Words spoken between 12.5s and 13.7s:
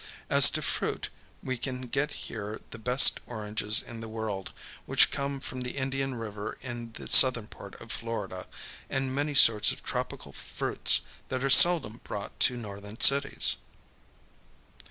Northern cities.